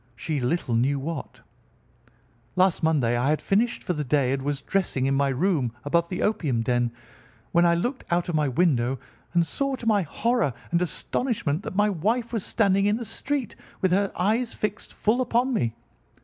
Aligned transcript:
She 0.15 0.39
little 0.39 0.73
knew 0.75 0.97
what. 0.99 1.41
"Last 2.55 2.81
Monday 2.81 3.15
I 3.15 3.29
had 3.29 3.39
finished 3.39 3.83
for 3.83 3.93
the 3.93 4.03
day 4.03 4.33
and 4.33 4.41
was 4.41 4.63
dressing 4.63 5.05
in 5.05 5.13
my 5.13 5.27
room 5.27 5.73
above 5.85 6.09
the 6.09 6.23
opium 6.23 6.63
den 6.63 6.91
when 7.51 7.67
I 7.67 7.75
looked 7.75 8.05
out 8.11 8.27
of 8.27 8.33
my 8.33 8.47
window 8.47 8.97
and 9.35 9.45
saw, 9.45 9.75
to 9.75 9.85
my 9.85 10.01
horror 10.01 10.53
and 10.71 10.81
astonishment, 10.81 11.61
that 11.61 11.75
my 11.75 11.91
wife 11.91 12.33
was 12.33 12.43
standing 12.43 12.87
in 12.87 12.97
the 12.97 13.05
street, 13.05 13.55
with 13.79 13.91
her 13.91 14.11
eyes 14.15 14.55
fixed 14.55 14.91
full 14.91 15.21
upon 15.21 15.53
me. 15.53 15.75